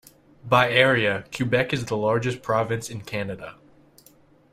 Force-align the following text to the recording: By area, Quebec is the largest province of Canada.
By 0.43 0.71
area, 0.71 1.25
Quebec 1.31 1.71
is 1.73 1.85
the 1.85 1.95
largest 1.95 2.41
province 2.41 2.89
of 2.89 3.05
Canada. 3.05 3.57